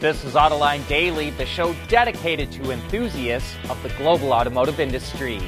[0.00, 5.42] This is Autoline Daily, the show dedicated to enthusiasts of the global automotive industry.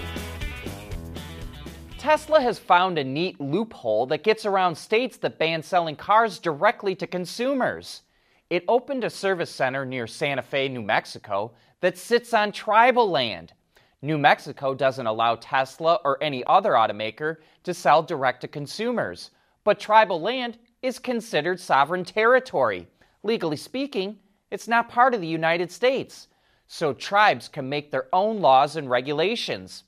[1.96, 6.94] Tesla has found a neat loophole that gets around states that ban selling cars directly
[6.96, 8.02] to consumers.
[8.50, 13.54] It opened a service center near Santa Fe, New Mexico, that sits on tribal land.
[14.02, 19.30] New Mexico doesn't allow Tesla or any other automaker to sell direct to consumers,
[19.64, 22.86] but tribal land is considered sovereign territory.
[23.22, 24.18] Legally speaking,
[24.52, 26.28] it's not part of the United States,
[26.66, 29.84] so tribes can make their own laws and regulations.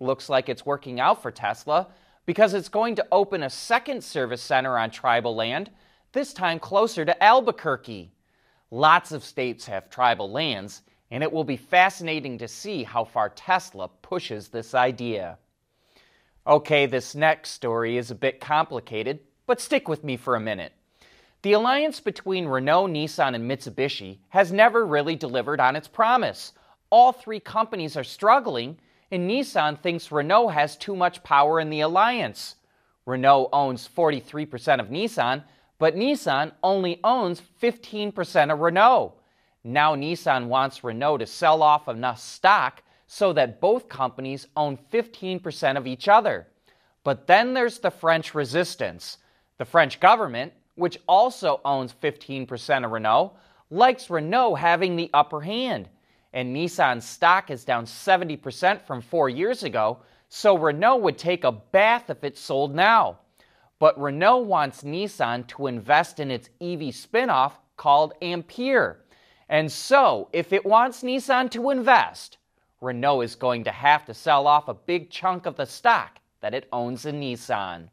[0.00, 1.88] Looks like it's working out for Tesla
[2.24, 5.70] because it's going to open a second service center on tribal land,
[6.12, 8.10] this time closer to Albuquerque.
[8.70, 10.80] Lots of states have tribal lands,
[11.10, 15.36] and it will be fascinating to see how far Tesla pushes this idea.
[16.46, 20.72] Okay, this next story is a bit complicated, but stick with me for a minute.
[21.42, 26.52] The alliance between Renault, Nissan, and Mitsubishi has never really delivered on its promise.
[26.90, 28.78] All three companies are struggling,
[29.12, 32.56] and Nissan thinks Renault has too much power in the alliance.
[33.06, 35.44] Renault owns 43% of Nissan,
[35.78, 39.14] but Nissan only owns 15% of Renault.
[39.62, 45.76] Now Nissan wants Renault to sell off enough stock so that both companies own 15%
[45.76, 46.48] of each other.
[47.04, 49.18] But then there's the French resistance.
[49.56, 53.34] The French government, which also owns 15% of Renault,
[53.70, 55.88] likes Renault having the upper hand.
[56.32, 61.52] And Nissan's stock is down 70% from four years ago, so Renault would take a
[61.52, 63.18] bath if it sold now.
[63.78, 69.00] But Renault wants Nissan to invest in its EV spinoff called Ampere.
[69.48, 72.38] And so, if it wants Nissan to invest,
[72.80, 76.54] Renault is going to have to sell off a big chunk of the stock that
[76.54, 77.88] it owns in Nissan.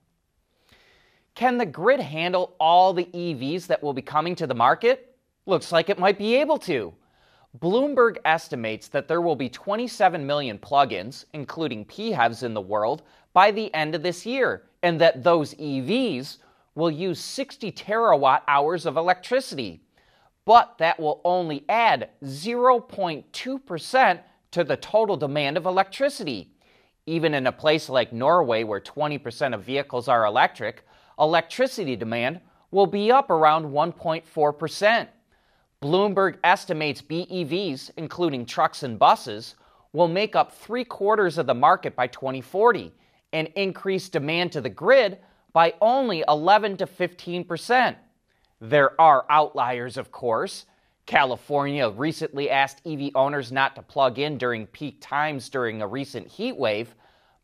[1.35, 5.15] Can the grid handle all the EVs that will be coming to the market?
[5.45, 6.93] Looks like it might be able to.
[7.59, 13.03] Bloomberg estimates that there will be 27 million plug ins, including PHEVs, in the world
[13.33, 16.37] by the end of this year, and that those EVs
[16.73, 19.81] will use 60 terawatt hours of electricity
[20.45, 24.19] but that will only add 0.2%
[24.51, 26.51] to the total demand of electricity.
[27.07, 30.85] Even in a place like Norway, where 20% of vehicles are electric,
[31.19, 35.07] electricity demand will be up around 1.4%.
[35.81, 39.55] Bloomberg estimates BEVs, including trucks and buses,
[39.93, 42.91] will make up three quarters of the market by 2040
[43.33, 45.19] and increase demand to the grid
[45.53, 47.97] by only 11 to 15 percent.
[48.59, 50.65] There are outliers, of course.
[51.05, 56.27] California recently asked EV owners not to plug in during peak times during a recent
[56.27, 56.95] heat wave,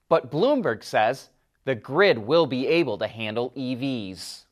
[0.10, 1.30] but Bloomberg says
[1.66, 4.46] the grid will be able to handle EVs.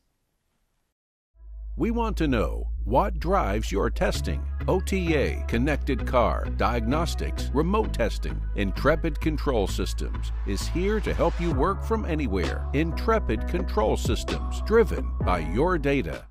[1.80, 4.46] We want to know what drives your testing.
[4.68, 8.40] OTA, connected car, diagnostics, remote testing.
[8.58, 12.68] Intrepid Control Systems is here to help you work from anywhere.
[12.74, 16.26] Intrepid Control Systems, driven by your data.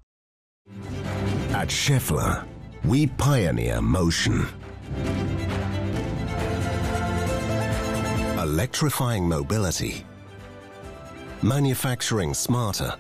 [1.50, 2.46] At Schaeffler,
[2.84, 4.46] we pioneer motion.
[8.38, 10.04] Electrifying mobility.
[11.42, 12.92] Manufacturing smarter.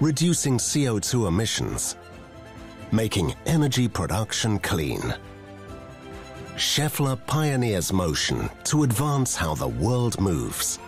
[0.00, 1.96] Reducing CO2 emissions.
[2.92, 5.12] Making energy production clean.
[6.54, 10.78] Schaeffler pioneers motion to advance how the world moves.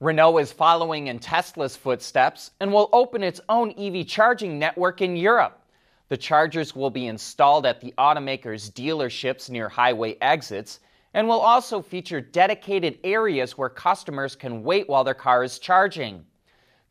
[0.00, 5.14] Renault is following in Tesla's footsteps and will open its own EV charging network in
[5.14, 5.60] Europe.
[6.08, 10.80] The chargers will be installed at the automaker's dealerships near highway exits
[11.14, 16.24] and will also feature dedicated areas where customers can wait while their car is charging.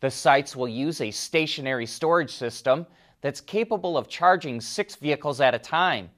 [0.02, 2.86] The sites will use a stationary storage system
[3.22, 6.10] that's capable of charging six vehicles at a time.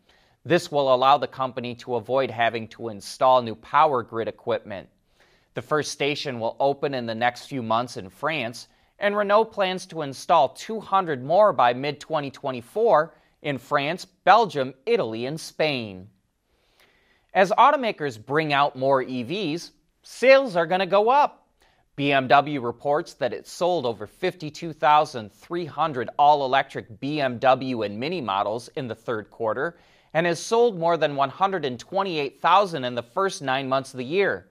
[0.43, 4.89] This will allow the company to avoid having to install new power grid equipment.
[5.53, 8.67] The first station will open in the next few months in France,
[8.99, 15.39] and Renault plans to install 200 more by mid 2024 in France, Belgium, Italy, and
[15.39, 16.09] Spain.
[17.33, 19.71] As automakers bring out more EVs,
[20.01, 21.43] sales are going to go up.
[21.97, 28.95] BMW reports that it sold over 52,300 all electric BMW and Mini models in the
[28.95, 29.77] third quarter
[30.13, 34.47] and has sold more than 128,000 in the first nine months of the year.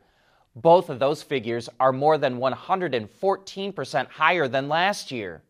[0.57, 5.43] Both of those figures are more than 114% higher than last year.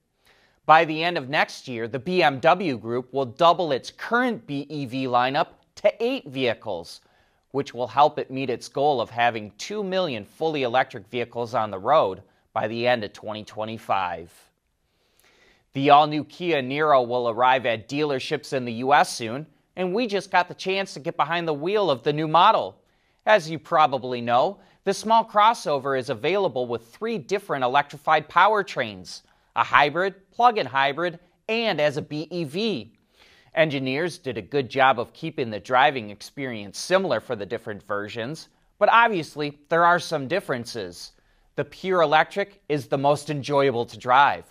[0.66, 5.48] By the end of next year, the BMW Group will double its current BEV lineup
[5.76, 7.00] to eight vehicles.
[7.52, 11.70] which will help it meet its goal of having 2 million fully electric vehicles on
[11.70, 12.20] the road
[12.52, 14.30] by the end of 2025.
[15.72, 19.14] The all new Kia Niro will arrive at dealerships in the U.S.
[19.14, 22.28] soon, and we just got the chance to get behind the wheel of the new
[22.28, 22.78] model.
[23.24, 29.22] As you probably know, the small crossover is available with three different electrified powertrains
[29.56, 31.18] a hybrid, plug in hybrid,
[31.48, 32.88] and as a BEV.
[33.54, 38.48] Engineers did a good job of keeping the driving experience similar for the different versions,
[38.78, 41.12] but obviously there are some differences.
[41.56, 44.44] The pure electric is the most enjoyable to drive.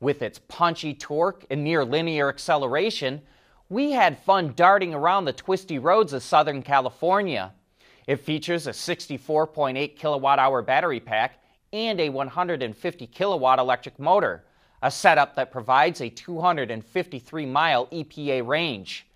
[0.00, 3.20] With its punchy torque and near linear acceleration,
[3.68, 7.52] we had fun darting around the twisty roads of Southern California.
[8.06, 11.40] It features a 64.8 kilowatt hour battery pack
[11.72, 14.44] and a 150 kilowatt electric motor,
[14.82, 19.06] a setup that provides a 253 mile EPA range.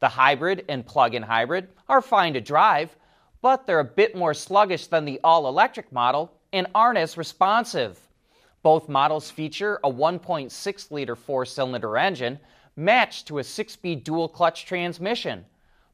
[0.00, 2.96] The hybrid and plug in hybrid are fine to drive,
[3.42, 7.98] but they're a bit more sluggish than the all electric model and aren't as responsive.
[8.62, 12.40] Both models feature a 1.6 liter four cylinder engine
[12.76, 15.44] matched to a six speed dual clutch transmission.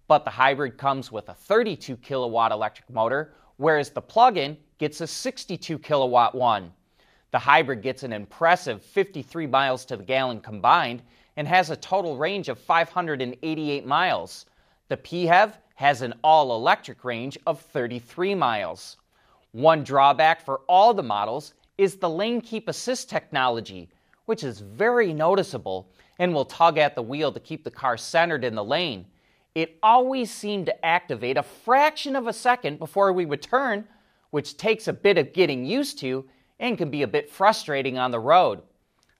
[0.08, 5.00] But the hybrid comes with a 32 kilowatt electric motor, whereas the plug in gets
[5.00, 6.72] a 62 kilowatt one.
[7.32, 11.02] The hybrid gets an impressive 53 miles to the gallon combined
[11.36, 14.46] and has a total range of 588 miles.
[14.88, 18.96] The PHEV has an all electric range of 33 miles.
[19.52, 23.90] One drawback for all the models is the lane keep assist technology,
[24.26, 28.44] which is very noticeable and will tug at the wheel to keep the car centered
[28.44, 29.04] in the lane.
[29.56, 33.88] It always seemed to activate a fraction of a second before we would turn,
[34.28, 36.26] which takes a bit of getting used to
[36.60, 38.60] and can be a bit frustrating on the road.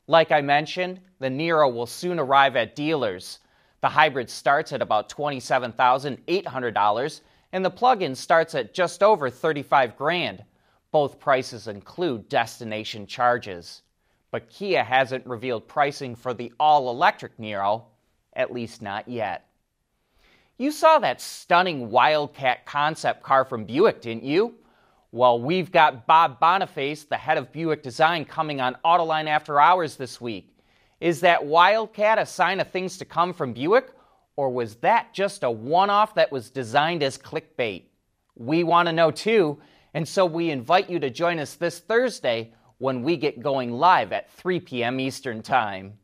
[0.06, 3.38] Like I mentioned, the Niro will soon arrive at dealers.
[3.80, 7.20] The hybrid starts at about $27,800
[7.52, 10.44] and the plug-in starts at just over 35 grand.
[10.90, 13.80] Both prices include destination charges.
[14.30, 17.84] But Kia hasn't revealed pricing for the all-electric Niro,
[18.34, 19.46] at least not yet.
[20.58, 24.54] You saw that stunning Wildcat concept car from Buick, didn't you?
[25.12, 29.96] Well, we've got Bob Boniface, the head of Buick Design, coming on Autoline After Hours
[29.96, 30.56] this week.
[30.98, 33.92] Is that Wildcat a sign of things to come from Buick,
[34.36, 37.84] or was that just a one off that was designed as clickbait?
[38.34, 39.58] We want to know too,
[39.92, 44.10] and so we invite you to join us this Thursday when we get going live
[44.10, 45.00] at 3 p.m.
[45.00, 45.98] Eastern Time.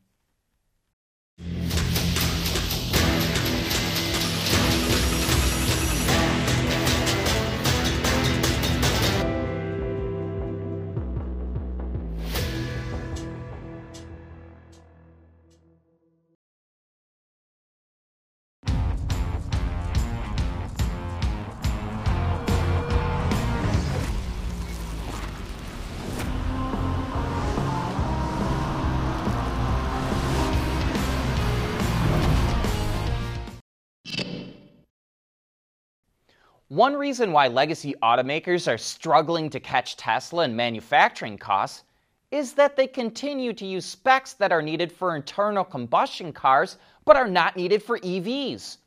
[36.73, 41.83] One reason why legacy automakers are struggling to catch Tesla in manufacturing costs
[42.31, 47.15] is that they continue to use specs that are needed for internal combustion cars but
[47.15, 48.79] are not needed for EVs.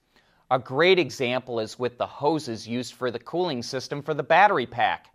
[0.49, 4.65] A great example is with the hoses used for the cooling system for the battery
[4.65, 5.13] pack.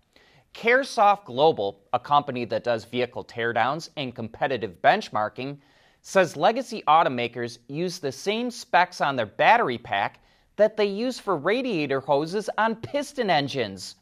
[0.55, 5.59] Caresoft Global, a company that does vehicle teardowns and competitive benchmarking,
[6.03, 10.21] says legacy automakers use the same specs on their battery pack
[10.61, 13.97] that they use for radiator hoses on piston engines.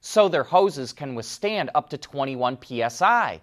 [0.00, 3.40] So their hoses can withstand up to 21 psi.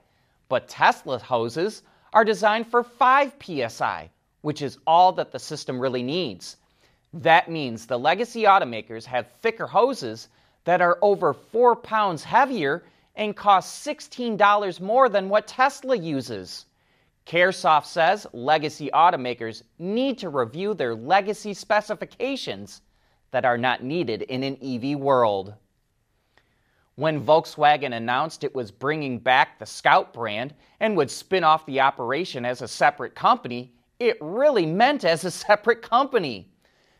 [0.50, 4.10] But Tesla hoses are designed for 5 psi,
[4.42, 6.58] which is all that the system really needs.
[7.14, 10.28] That means the legacy automakers have thicker hoses
[10.66, 12.84] that are over 4 pounds heavier
[13.16, 16.66] and cost $16 more than what Tesla uses.
[17.28, 22.82] Caresoft says legacy automakers need to review their legacy specifications
[23.32, 25.54] that are not needed in an EV world.
[26.96, 31.82] When Volkswagen announced it was bringing back the Scout brand and would spin off the
[31.82, 36.50] operation as a separate company, it really meant as a separate company.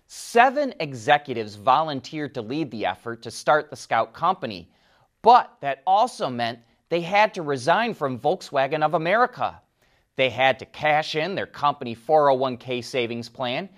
[0.08, 4.70] Seven executives volunteered to lead the effort to start the Scout company,
[5.22, 9.62] but that also meant they had to resign from Volkswagen of America.
[10.18, 13.70] They had to cash in their company 401k savings plan,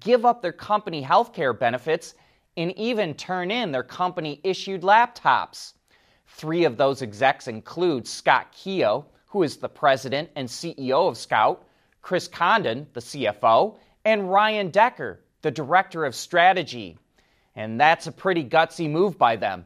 [0.00, 2.14] give up their company health care benefits,
[2.56, 5.74] and even turn in their company issued laptops.
[6.26, 11.64] Three of those execs include Scott Keogh, who is the president and CEO of Scout,
[12.02, 16.98] Chris Condon, the CFO, and Ryan Decker, the director of strategy.
[17.54, 19.64] And that's a pretty gutsy move by them.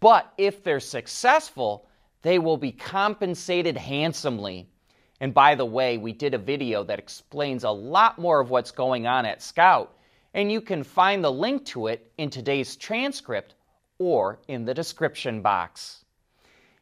[0.00, 1.86] But if they're successful,
[2.22, 4.70] they will be compensated handsomely.
[5.20, 8.70] And by the way, we did a video that explains a lot more of what's
[8.70, 9.96] going on at Scout,
[10.34, 13.54] and you can find the link to it in today's transcript
[13.98, 16.04] or in the description box.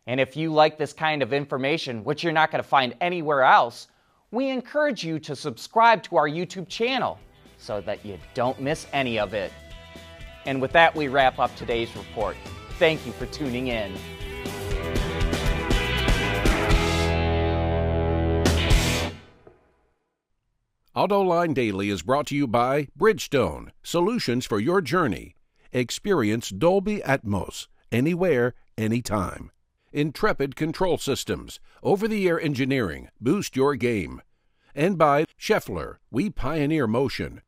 [0.06, 3.42] And if you like this kind of information, which you're not going to find anywhere
[3.42, 3.88] else,
[4.30, 7.18] we encourage you to subscribe to our YouTube channel
[7.56, 9.52] so that you don't miss any of it.
[10.44, 12.36] And with that, we wrap up today's report.
[12.78, 13.94] Thank you for tuning in.
[20.96, 25.34] AutoLine Daily is brought to you by Bridgestone, solutions for your journey.
[25.72, 29.50] Experience Dolby Atmos, anywhere, anytime.
[29.92, 34.22] Intrepid Control Systems, over the air engineering, boost your game.
[34.72, 37.42] And by Schaeffler, we pioneer motion.